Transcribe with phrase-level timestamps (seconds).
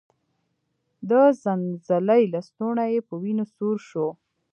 [1.09, 1.11] د
[1.43, 4.07] څنځلې لستوڼی يې په وينو سور شو.